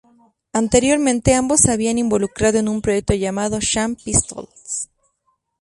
[0.51, 4.89] Anteriormente, ambos se habían involucrado en un proyecto llamado "Sham Pistols".